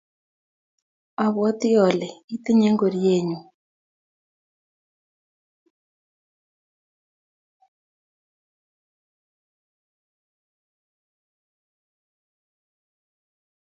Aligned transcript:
abwatii 1.25 1.79
ale 1.87 2.09
itinye 2.35 2.69
ngorienyu, 2.73 3.39